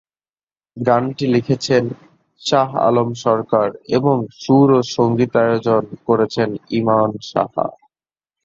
[0.77, 1.83] গানটি লিখেছেন
[2.41, 3.67] শাহ আলম সরকার
[3.97, 6.41] এবং সুর ও সঙ্গীতায়োজন করেছে
[6.77, 7.67] ইমন সাহা।